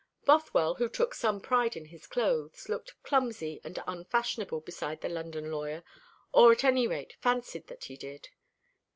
Bothwell, 0.25 0.73
who 0.79 0.89
took 0.89 1.13
some 1.13 1.39
pride 1.39 1.77
in 1.77 1.85
his 1.85 2.07
clothes, 2.07 2.67
looked 2.67 2.95
clumsy 3.03 3.61
and 3.63 3.77
unfashionable 3.85 4.61
beside 4.61 5.01
the 5.01 5.09
London 5.09 5.51
lawyer, 5.51 5.83
or 6.33 6.51
at 6.51 6.63
any 6.63 6.87
rate 6.87 7.13
fancied 7.21 7.67
that 7.67 7.83
he 7.83 7.95
did. 7.97 8.29